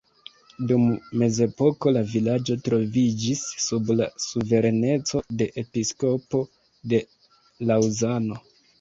Dum 0.69 0.85
mezepoko 1.23 1.93
la 1.97 2.01
vilaĝo 2.13 2.57
troviĝis 2.69 3.45
sub 3.67 3.93
la 4.01 4.09
suvereneco 4.27 5.25
de 5.43 5.51
episkopo 5.67 6.45
de 6.95 7.07
Laŭzano. 7.73 8.47